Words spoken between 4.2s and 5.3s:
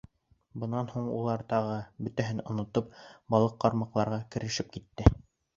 керешеп китте.